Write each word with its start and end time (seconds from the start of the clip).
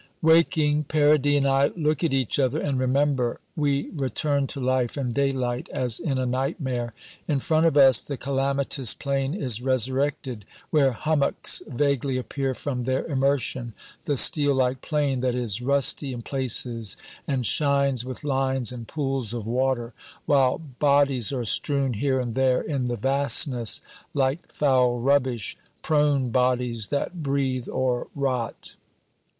Waking, 0.23 0.83
Paradis 0.85 1.37
and 1.37 1.45
I 1.45 1.67
look 1.77 2.03
at 2.03 2.11
each 2.11 2.39
other, 2.39 2.59
and 2.59 2.79
remember. 2.79 3.39
We 3.55 3.91
return 3.91 4.47
to 4.47 4.59
life 4.59 4.97
and 4.97 5.13
daylight 5.13 5.69
as 5.71 5.99
in 5.99 6.17
a 6.17 6.25
nightmare. 6.25 6.95
In 7.27 7.39
front 7.39 7.67
of 7.67 7.77
us 7.77 8.01
the 8.03 8.17
calamitous 8.17 8.95
plain 8.95 9.35
is 9.35 9.61
resurrected, 9.61 10.43
where 10.71 10.91
hummocks 10.93 11.61
vaguely 11.67 12.17
appear 12.17 12.55
from 12.55 12.85
their 12.85 13.05
immersion, 13.05 13.75
the 14.05 14.17
steel 14.17 14.55
like 14.55 14.81
plain 14.81 15.19
that 15.19 15.35
is 15.35 15.61
rusty 15.61 16.13
in 16.13 16.23
places 16.23 16.97
and 17.27 17.45
shines 17.45 18.03
with 18.03 18.23
lines 18.23 18.71
and 18.71 18.87
pools 18.87 19.35
of 19.35 19.45
water, 19.45 19.93
while 20.25 20.57
bodies 20.57 21.31
are 21.31 21.45
strewn 21.45 21.93
here 21.93 22.19
and 22.19 22.33
there 22.33 22.61
in 22.61 22.87
the 22.87 22.97
vastness 22.97 23.81
like 24.15 24.51
foul 24.51 24.99
rubbish, 24.99 25.55
prone 25.83 26.31
bodies 26.31 26.87
that 26.87 27.21
breathe 27.21 27.67
or 27.69 28.07
rot. 28.15 28.73